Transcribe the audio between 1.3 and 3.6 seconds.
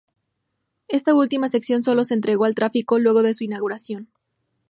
sección sólo se entregó al tráfico luego de su